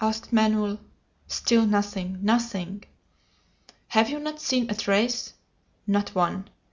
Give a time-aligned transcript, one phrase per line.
[0.00, 0.80] asked Manoel.
[1.28, 2.18] "Still nothing!
[2.20, 2.82] Nothing!"
[3.86, 5.34] "Have you not seen a trace?"
[5.86, 6.48] "Not one!"